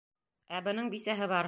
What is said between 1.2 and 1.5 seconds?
бар.